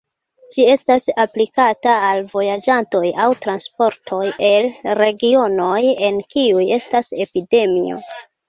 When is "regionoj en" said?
5.03-6.21